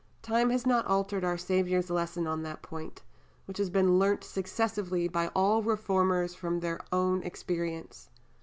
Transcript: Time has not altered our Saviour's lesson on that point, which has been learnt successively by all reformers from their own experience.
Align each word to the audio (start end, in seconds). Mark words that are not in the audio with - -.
Time 0.23 0.49
has 0.49 0.65
not 0.65 0.87
altered 0.87 1.23
our 1.23 1.37
Saviour's 1.37 1.91
lesson 1.91 2.25
on 2.25 2.41
that 2.41 2.63
point, 2.63 3.03
which 3.45 3.59
has 3.59 3.69
been 3.69 3.99
learnt 3.99 4.23
successively 4.23 5.07
by 5.07 5.27
all 5.35 5.61
reformers 5.61 6.33
from 6.33 6.59
their 6.59 6.79
own 6.91 7.21
experience. 7.21 8.09